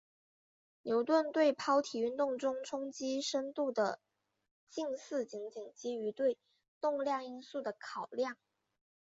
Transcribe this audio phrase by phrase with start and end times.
[0.81, 3.99] 牛顿对抛体运动中冲击深度的
[4.67, 6.39] 近似仅仅基于对
[6.79, 8.35] 动量因素的考量。